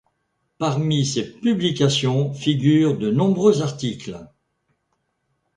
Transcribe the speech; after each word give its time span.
Parmi 0.57 1.05
ses 1.05 1.31
publications 1.31 2.33
figurent 2.33 2.97
de 2.97 3.11
nombreux 3.11 3.61
articles. 3.61 4.17